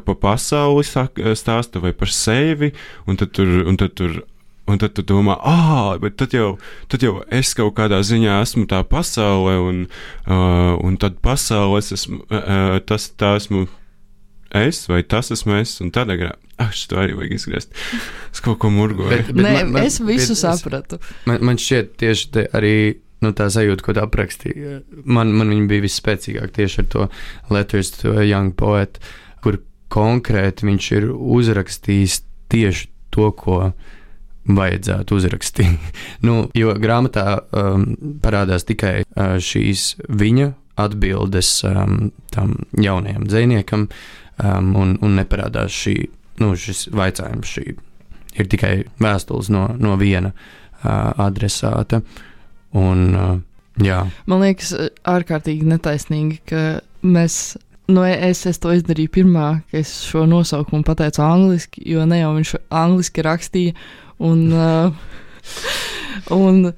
[0.00, 2.72] pa pasauli stāsta vai par sevi,
[3.06, 4.22] un tad tur, un tad tur
[4.66, 6.56] Un tad tu domā, ah, bet tad jau,
[6.90, 9.76] tad jau es kaut kādā ziņā esmu tā pasaule, un,
[10.26, 13.68] uh, un tad pasaule es esmu, uh, tas tā esmu
[14.58, 17.78] es, vai tas esmu es, un tādā garā, ah, šo arī vajag izgriezt.
[18.32, 19.06] Es kaut ko murgoju.
[19.14, 20.98] Bet- Nē, man- man- es visu bet sapratu.
[21.30, 22.74] Man, man šķiet, tieši te arī
[23.26, 24.80] nu, tā sajūta, ko tu aprakstīji.
[25.04, 27.06] Man, man viņa bija visspēcīgākā tieši ar to
[28.14, 29.00] a Young Poet,
[29.44, 29.60] kur
[29.92, 32.20] konkrēti viņš ir uzrakstījis
[32.52, 33.60] tieši to, ko
[34.46, 35.98] vajadzētu uzrakstīt.
[36.26, 37.88] nu, jo grāmatā um,
[38.22, 43.88] parādās tikai uh, šīs viņa atbildes um, tam jaunajam dziniekam,
[44.44, 45.96] um, un, un neparādās šī,
[46.42, 47.56] nu, šis jautājums.
[47.56, 47.76] Šī
[48.36, 52.02] ir tikai vēstules no, no viena uh, adresāta.
[52.76, 53.36] Un, uh,
[53.82, 54.74] jā, Man liekas,
[55.08, 56.66] ārkārtīgi netaisnīgi, ka
[57.06, 57.56] mēs.
[57.86, 62.32] Nu, es, es to izdarīju pirmā, ka es šo nosaukumu pateicu angliski, jo ne jau
[62.34, 63.76] viņš angliski rakstīja.
[64.26, 64.90] Un, uh,
[66.46, 66.72] un,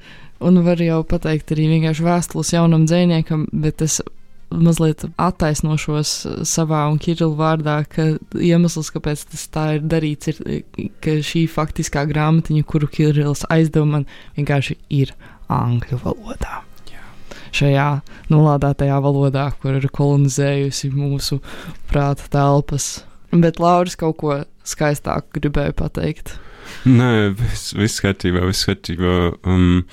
[0.45, 4.03] un var jau pateikt arī vienkārši vēstules jaunam dziniekam, bet es
[4.49, 6.13] mazliet attaisnošos
[6.49, 10.63] savā un Kirila vārdā, ka iemesls, kāpēc tas tā ir darīts, ir,
[11.05, 14.07] ka šī faktiskā grāmatiņa, kuru Kirils aizdeva man,
[14.39, 15.13] vienkārši ir
[15.53, 16.63] angļu valodā.
[17.55, 17.89] Šajā
[18.29, 21.41] nolādētajā valodā, kur ir kolonizējusi mūsu
[21.89, 23.03] prāta telpas.
[23.33, 24.37] Bet Lauris kaut ko
[24.69, 26.37] skaistāku gribēja pateikt.
[26.85, 29.19] Nē, viss, viss kārtībā, viss kārtībā.
[29.49, 29.85] Um,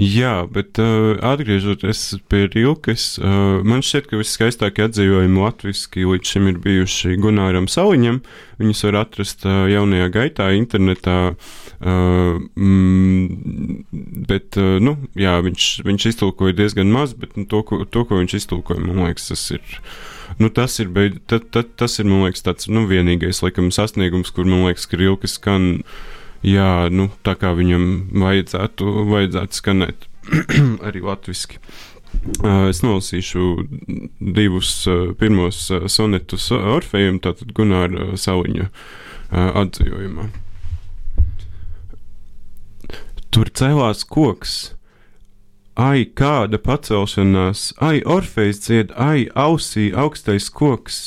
[0.00, 6.48] Jā, bet uh, atgriežoties pie Rilkas, uh, man šķiet, ka viskaistākie atzīvojumi latviešu līdz šim
[6.48, 8.22] ir bijuši Gunāram Saliņam.
[8.56, 11.18] Viņus var atrast uh, jaunajā gaitā, internetā.
[11.34, 11.61] Uh,
[14.28, 18.20] bet, uh, nu, jā, viņš, viņš iztulkoja diezgan maz, bet nu, to, ko, to, ko
[18.20, 19.62] viņš iztulkoja, man liekas, tas ir.
[20.38, 24.30] Nu, tas, ir beid, ta, ta, tas ir, man liekas, tāds nu, vienīgais laikam, sasniegums,
[24.34, 25.82] kur man liekas, ka Rilkas skan.
[26.42, 27.84] Jā, nu, tā kā viņam
[28.18, 30.08] vajadzētu, vajadzētu skanēt
[30.86, 31.58] arī latviešu.
[32.68, 33.44] Es nolasīšu
[34.20, 34.72] divus
[35.18, 38.68] pirmos sonetus Orfejam, tātad Gunāra Saliņa
[39.32, 40.28] atzīmējumā.
[43.32, 44.56] Tur cēlās koks,
[45.80, 50.98] ai, kāda pacelšanās, ai, Orfejs dzied, ai, ausī augstais koks,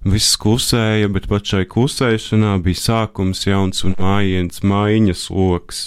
[0.00, 5.80] Viss klusēja, bet pat šai klusēšanā bija sākums jauns un mājiens mājiņas loks.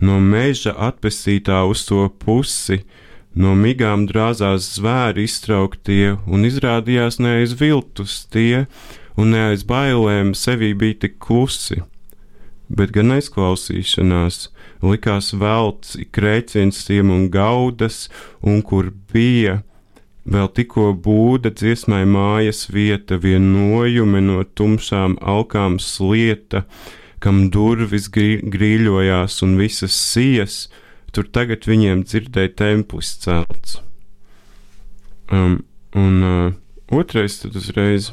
[0.00, 2.78] No meža atpestītā uz to pusi,
[3.36, 8.64] no migām drāzās zvēri iztrauktie un izrādījās neaiz viltus tie,
[9.20, 11.82] un neaiz bailēm sevī bija tik klusi.
[12.72, 14.46] Bet gan aizklausīšanās
[14.82, 18.06] likās velts krēciens tiem un gaudas,
[18.42, 19.62] un kur bija
[20.26, 26.64] Vēl tikko būda dziesmai mājas vieta, vienojume no tumšām alkām slieta,
[27.22, 30.64] kam durvis grīļojās un visas sijas,
[31.14, 33.78] tur tagad viņiem dzirdēja templis celts.
[35.30, 35.60] Um,
[35.94, 36.52] un uh,
[36.90, 38.10] otrais tad uzreiz.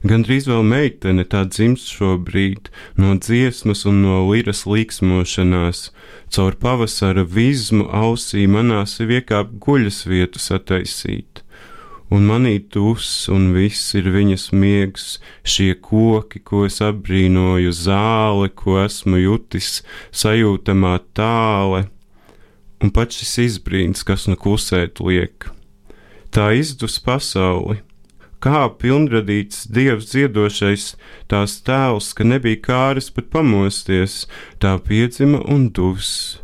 [0.00, 5.90] Gan drīz vēl meitene tā dzimst šobrīd no dziesmas un no liras līksmošanās,
[6.32, 11.42] caur pavasara vizmu ausī manā sev iekāp guļas vietu sataisīt.
[12.10, 18.80] Un manī tus un viss ir viņas miegs, šie koki, ko es apbrīnoju, zāle, ko
[18.82, 21.84] esmu jutis, sajūtamā tāle,
[22.80, 25.52] un pats šis izbrīns, kas nu klusēt liek.
[26.34, 27.82] Tā izdus pasauli,
[28.40, 30.94] kā pilnradīts dievs dziedošais,
[31.30, 34.24] tās tēls, ka nebija kāris pat pamosties,
[34.62, 36.40] tā piedzima un dus.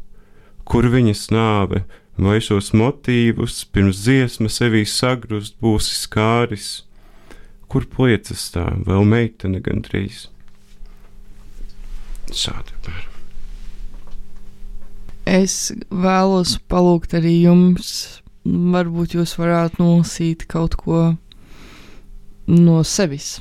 [0.67, 1.85] Kur viņas nāve,
[2.19, 6.71] vai šos motīvus pirms dziesma sevī sagrust būsi skāris?
[7.67, 10.27] Kur pliecas tā, vēl meitene gandrīz?
[12.35, 13.05] Šādi par.
[15.27, 21.01] Es vēlos palūgt arī jums, varbūt jūs varētu nolasīt kaut ko
[22.47, 23.37] no sevis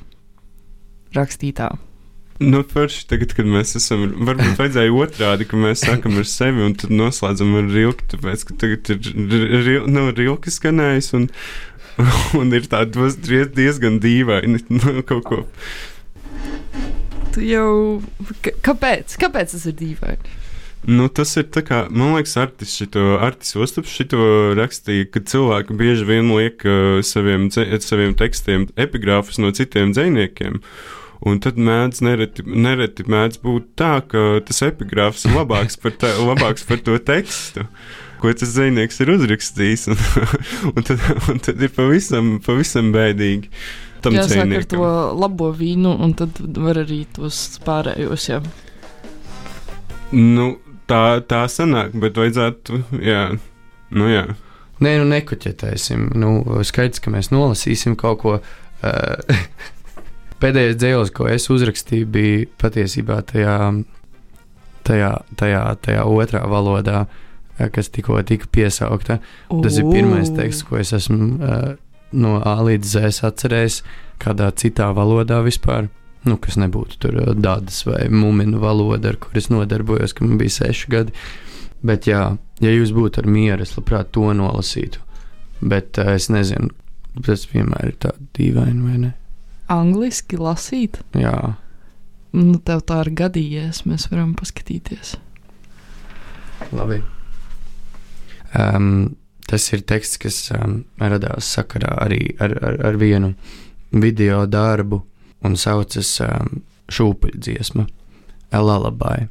[1.15, 1.71] rakstītā.
[2.43, 6.75] Nu, forši tagad, kad mēs esam, varbūt vajadzēja otrādi, ka mēs sākam ar sevi un
[6.75, 11.29] tad noslēdzam ar rilku, tāpēc, ka tagad ir ril, nu, rilka skanējis un,
[12.41, 13.07] un ir tāda
[13.55, 15.43] diezgan dīvaini nu, kaut ko.
[17.35, 17.69] Tu jau,
[18.63, 19.15] kāpēc?
[19.19, 20.35] Kāpēc tas ir dīvaini?
[20.85, 24.19] Nu, tas ir tā kā, man liekas, Artis, šito, Artis Ostaps šito
[24.57, 30.59] rakstīja, ka cilvēki bieži vien liek uh, saviem, saviem tekstiem epigrāfus no citiem dziniekiem.
[31.25, 36.11] Un tad mēdz nereti, nereti mēdz būt tā, ka tas epigrāfs ir labāks par, tā,
[36.21, 37.65] labāks par to tekstu.
[38.21, 40.03] Ko tas zvejnieks ir uzrakstījis, un,
[40.75, 43.49] un, tad, un tad ir pavisam, pavisam bēdīgi.
[44.13, 48.29] Jāsāk ar to labo vīnu, un tad var arī tos pārējos.
[48.29, 48.43] Jā.
[50.13, 50.51] Nu,
[50.89, 53.27] tā, tā sanāk, bet vajadzētu, jā,
[53.95, 54.25] nu jā.
[54.83, 56.09] Nē, nu nekuķetēsim.
[56.19, 58.39] Nu, skaidrs, ka mēs nolasīsim kaut ko.
[58.85, 59.45] Uh,
[60.43, 63.55] pēdējais dzēles, ko es uzrakstīju, bija patiesībā tajā,
[64.87, 67.05] tajā, tajā, tajā otrā valodā,
[67.57, 69.19] eh, kas tikko tika piesaukta.
[69.49, 69.63] Uh.
[69.63, 71.69] Tas ir pirmais teksts, ko es esmu uh,
[72.15, 73.81] no A līdz Z atcerējis
[74.21, 75.89] kādā citā valodā vispār
[76.25, 80.91] nu, kas nebūtu tur dabas vai mūminu valoda, ar kuras nodarbojos, kad man bija seši
[80.91, 81.15] gadi.
[81.85, 82.21] Bet, jā,
[82.63, 85.01] ja jūs būtu ar mieru, es labprāt to nolasītu.
[85.61, 86.71] Bet uh, es nezinu,
[87.25, 89.11] tas vienmēr ir tā dīvaini, vai ne?
[89.71, 90.99] Angliski lasīt?
[91.17, 91.55] Jā.
[92.35, 95.15] Nu, tev tā ir gadījies, mēs varam paskatīties.
[96.75, 96.99] Labi.
[98.55, 99.15] Um,
[99.47, 103.33] tas ir teksts, kas um, radās sakarā arī ar, ar, ar vienu
[103.95, 105.01] video darbu
[105.45, 107.88] un saucas um, šūpuļu dziesma,
[108.51, 109.27] A Lullaby.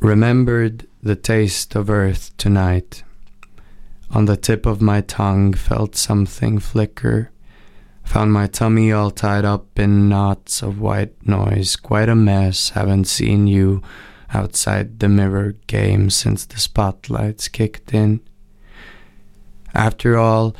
[0.00, 3.02] Remembered the taste of earth tonight.
[4.10, 7.30] On the tip of my tongue felt something flicker.
[8.04, 11.74] Found my tummy all tied up in knots of white noise.
[11.74, 12.70] Quite a mess.
[12.70, 13.82] Haven't seen you
[14.32, 18.20] outside the mirror game since the spotlights kicked in.
[19.74, 20.54] After all,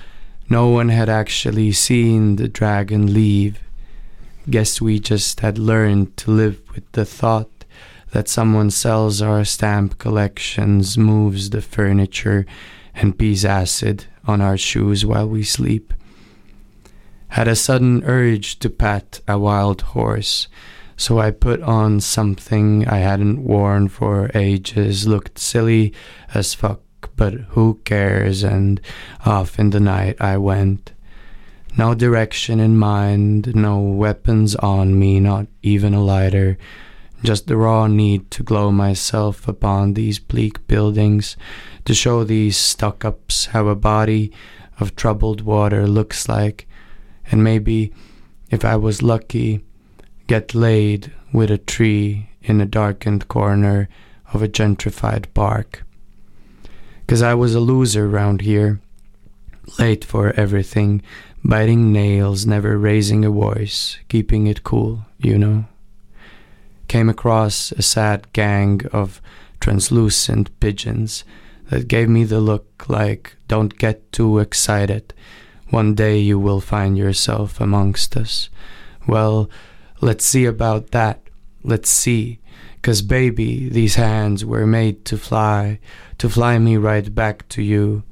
[0.48, 3.58] no one had actually seen the dragon leave.
[4.48, 7.64] Guess we just had learned to live with the thought
[8.12, 12.46] that someone sells our stamp collections, moves the furniture,
[12.94, 15.92] and pees acid on our shoes while we sleep.
[17.28, 20.48] Had a sudden urge to pat a wild horse,
[20.96, 25.92] so I put on something I hadn't worn for ages, looked silly
[26.32, 26.80] as fuck,
[27.16, 28.80] but who cares, and
[29.24, 30.92] off in the night I went.
[31.76, 36.56] No direction in mind, no weapons on me, not even a lighter,
[37.22, 41.36] just the raw need to glow myself upon these bleak buildings,
[41.84, 44.32] to show these stuck ups how a body
[44.78, 46.66] of troubled water looks like,
[47.30, 47.92] and maybe,
[48.50, 49.64] if I was lucky,
[50.26, 53.88] get laid with a tree in a darkened corner
[54.32, 55.85] of a gentrified park.
[57.06, 58.80] 'Cause I was a loser round here,
[59.78, 61.02] late for everything,
[61.44, 65.66] biting nails, never raising a voice, keeping it cool, you know.
[66.88, 69.20] Came across a sad gang of
[69.60, 71.24] translucent pigeons
[71.70, 75.14] that gave me the look like, don't get too excited.
[75.70, 78.48] One day you will find yourself amongst us.
[79.06, 79.48] Well,
[80.00, 81.20] let's see about that.
[81.62, 82.38] Let's see.
[82.86, 85.80] 'Cause baby, these hands were made to fly,
[86.18, 88.04] to fly me right back to you,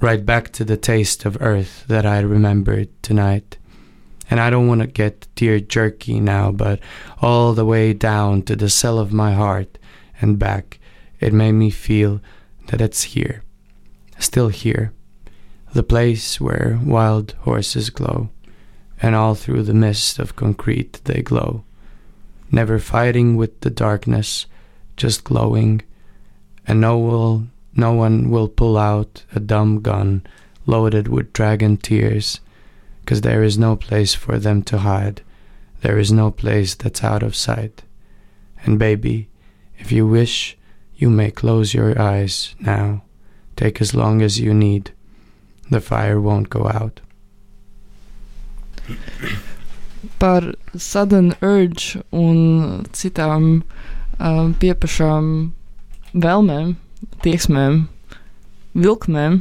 [0.00, 3.58] right back to the taste of earth that I remembered tonight.
[4.28, 6.80] And I don't want to get tear jerky now, but
[7.20, 9.78] all the way down to the cell of my heart
[10.20, 10.80] and back,
[11.20, 12.20] it made me feel
[12.66, 13.44] that it's here,
[14.18, 14.92] still here,
[15.72, 18.30] the place where wild horses glow,
[19.00, 21.62] and all through the mist of concrete they glow,
[22.52, 24.46] never fighting with the darkness,
[24.96, 25.82] just glowing,
[26.66, 30.22] and no will no one will pull out a dumb gun
[30.66, 32.40] loaded with dragon tears,
[33.06, 35.22] 'cause there is no place for them to hide,
[35.80, 37.82] there is no place that's out of sight.
[38.64, 39.28] And baby,
[39.78, 40.56] if you wish,
[40.94, 43.02] you may close your eyes now.
[43.56, 44.92] Take as long as you need.
[45.70, 47.00] The fire won't go out.
[50.22, 53.46] Par sudden urge un citām
[54.22, 55.24] um, piepašām
[56.14, 56.76] vēlmēm,
[57.24, 57.80] tieksmēm,
[58.78, 59.40] vilkmēm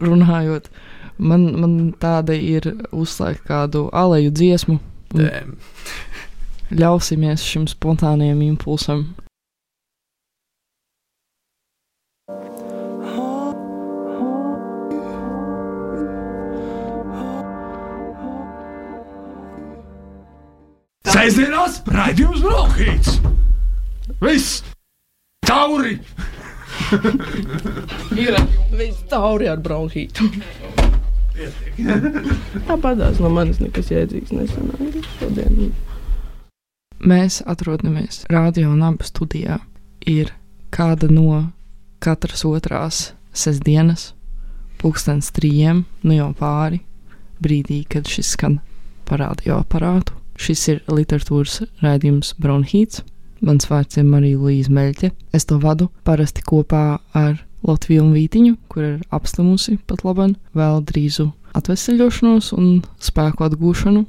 [0.00, 0.70] runājot,
[1.18, 4.78] man, man tāda ir uzslēgt kādu aleju dziesmu.
[6.72, 9.06] Ļausimies šim spontānajam impulsam.
[21.16, 23.14] Sēžamās raidījums Brokhīts.
[24.20, 24.58] Viss!
[25.48, 25.94] Tauri!
[28.20, 28.36] Ir
[28.76, 30.26] viss tauri ar bronhītu.
[32.68, 35.72] Tāpatās no manis nekas jēdzīgs nesanāca šodien.
[37.00, 39.56] Mēs atrodamies radio un abu studijā.
[40.04, 40.34] Ir
[40.68, 41.46] kāda no
[42.04, 43.00] katras otrās
[43.32, 44.10] sestdienas,
[44.84, 46.84] pulkstenis trījiem, nu jau pāri
[47.40, 48.60] brīdī, kad šis skan
[49.08, 50.15] pa radioaparātu.
[50.36, 53.02] Šis ir literatūras raidījums Bronhīts.
[53.44, 55.10] Mans vārds ir Marija Līsija Meļķe.
[55.36, 61.30] Es to vadu parasti kopā ar Latviju Vītiņu, kur ir apslimusi pat labam, vēl drīzu
[61.56, 64.04] atvesaļošanos un spēku atgūšanu.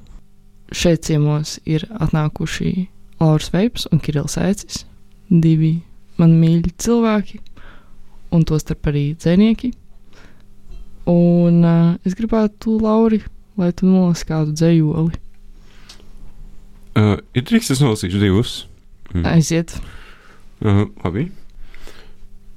[0.76, 2.72] Šeit ciemos ir atnākuši
[3.22, 4.84] Lauris Veips un Kirillis Aicis,
[5.30, 5.78] divi
[6.20, 7.40] man mīļi cilvēki,
[8.36, 9.72] un tostarp arī dzēnieki.
[11.08, 13.22] Un uh, es gribētu, Lauri,
[13.58, 15.16] lai tu nolasi kādu dzējoli.
[16.98, 18.54] Uh, ir drīkst, es nolasīšu divus.
[19.14, 19.26] Mm.
[19.30, 19.76] Aiziet!
[20.66, 21.28] Uh, labi.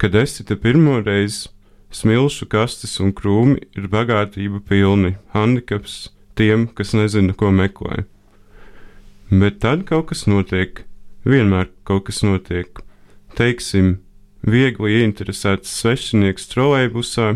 [0.01, 1.51] Kad esi te pirmo reizi,
[1.93, 6.07] smilšu kastes un krūmi ir bagātība pilni, handikaps
[6.41, 8.07] tiem, kas nezina, ko meklē.
[9.29, 10.87] Bet tad kaut kas notiek,
[11.29, 12.81] vienmēr kaut kas notiek.
[13.37, 13.99] Teiksim,
[14.41, 17.35] viegli ieinteresēts svešinieks trolēļbusā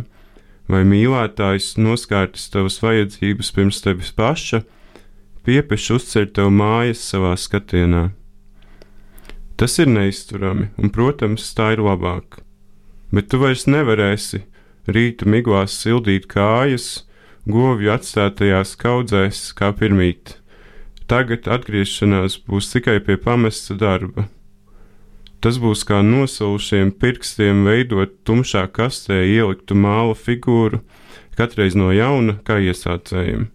[0.73, 4.65] vai mīlētājs noskārtis tavas vajadzības pirms tevis paša,
[5.45, 8.09] piepieši uzcer tev mājas savā skatienā.
[9.61, 12.41] Tas ir neizturami, un, protams, tā ir labāk.
[13.15, 14.43] Bet tu vairs nevarēsi
[14.91, 17.05] rīta miglās sildīt kājas,
[17.47, 20.39] govju atstātajās kaudzēs kā pirmīt.
[21.07, 24.27] Tagad atgriešanās būs tikai pie pamesta darba.
[25.45, 30.81] Tas būs kā nosaušiem pirkstiem veidot tumšā kastē ieliktu māla figūru,
[31.37, 33.51] katreiz no jauna, kā iesācējiem.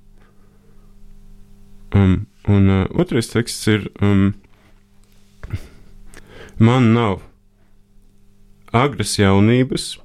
[1.95, 4.33] Um, un uh, otrais teksts ir: um,
[6.59, 7.21] Man nav
[8.75, 9.95] agras jaunības,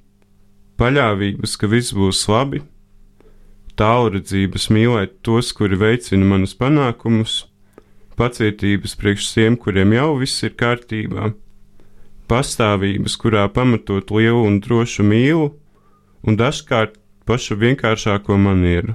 [0.80, 2.62] paļāvības, ka viss būs labi,
[3.78, 7.42] tālredzības mīlēt tos, kuri veicina manus panākumus,
[8.16, 11.32] pacietības priekš tiem, kuriem jau viss ir kārtībā,
[12.30, 15.50] pastāvības, kurā pamatot lielu un drošu mīlu,
[16.24, 18.94] un dažkārt pašu vienkāršāko manieru.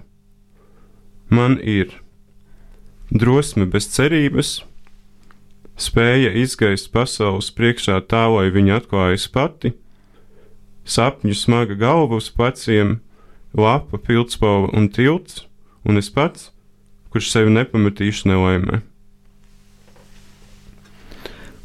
[1.29, 1.91] Man ir
[3.11, 4.59] drosme bez cerības,
[5.79, 9.73] spēja izgaist pasaules priekšā tā, lai viņa atklājas pati,
[10.85, 12.99] sapņu smaga galva uz pleciem,
[13.53, 15.45] lapa, pildspalva un tilts,
[15.85, 16.51] un es pats,
[17.09, 18.81] kurš sevi nepametīšu nelaimē.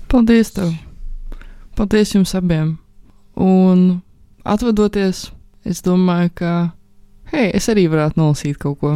[0.08, 0.72] Paldies tev!
[1.74, 2.76] Paldies jums abiem!
[3.34, 3.98] Un
[4.46, 5.26] atvadoties,
[5.66, 6.52] es domāju, ka,
[7.32, 8.94] hei, es arī varētu nolasīt kaut ko.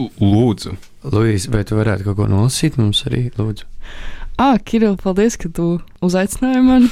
[0.00, 0.72] Lūdzu,
[1.04, 3.66] Luīs, vai tu varētu kaut ko nolasīt mums arī, lūdzu?
[4.40, 5.66] Ah, Kiril, paldies, ka tu
[6.02, 6.88] uzaicināji mani.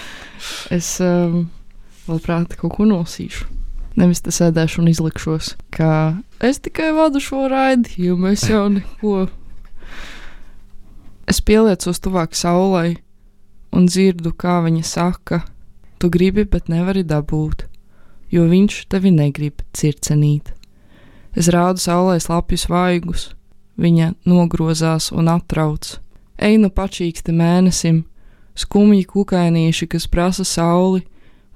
[0.76, 1.46] es um,
[2.10, 3.48] labprāt kaut ko nolasīšu.
[3.98, 5.90] Nevis te sēdēšu un izlikšos, ka
[6.44, 9.26] es tikai vadu šo raidījumu, es jau neko.
[11.28, 12.98] Es pieliecos tuvāk saulei
[13.72, 15.40] un dzirdu, kā viņa saka,
[15.98, 17.64] tu gribi, bet nevari dabūt,
[18.28, 20.52] jo viņš tevi negrib circenīt.
[21.32, 23.28] Es rādu saulē slapjus vaigus,
[23.78, 25.96] viņa nogrozās un atrauc.
[26.38, 28.02] Einu pačīksti mēnesim,
[28.58, 31.04] skumji kukainīši, kas prasa sauli,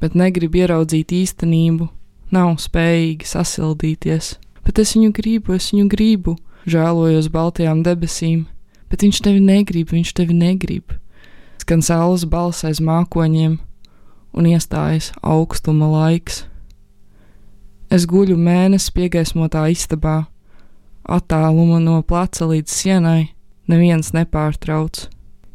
[0.02, 1.88] bet negrib ieraudzīt īstenību,
[2.34, 4.36] nav spējīgi sasildīties.
[4.62, 8.46] Bet es viņu gribu, es viņu gribu, žēlojos baltajām debesīm,
[8.90, 10.94] bet viņš tevi negrib, viņš tevi negrib.
[11.62, 13.58] Skan saules balss aiz mākoņiem,
[14.32, 16.44] un iestājas augstuma laiks.
[17.92, 20.24] Es guļu mēnesi piegaismotā istabā,
[21.04, 23.32] attāluma no pleca līdz sienai,
[23.68, 25.06] neviens nepārtrauc.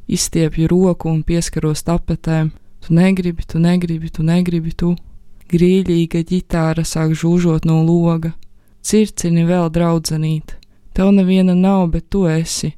[0.07, 2.53] Izstiepju roku un pieskaros tapetēm.
[2.85, 4.93] Tu negribi, tu negribi, tu negribi, tu.
[5.51, 8.31] Grīļīga ģitāra sāk žūžot no loga.
[8.83, 10.55] Circini vēl draudzenīt.
[10.95, 12.71] Tev neviena nav, bet tu esi.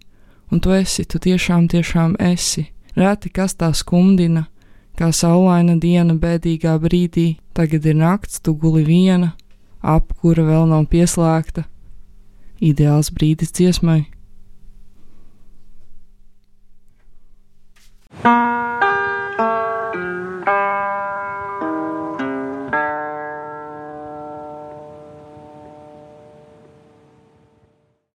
[0.51, 2.65] Un tu esi, tu tiešām, tiešām esi.
[2.97, 4.47] Reti kas tā skumdina,
[4.97, 7.37] kā saulaina diena bēdīgā brīdī.
[7.53, 9.35] Tagad ir nakts, tu guli viena,
[9.81, 11.67] apkura vēl nav pieslēgta.
[12.59, 14.05] Ideāls brīdis dziesmai.
[18.21, 18.88] Thank you.